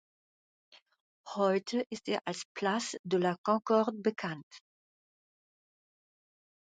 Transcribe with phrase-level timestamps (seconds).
[1.35, 4.49] Heute ist er als Place de la Concorde bekannt.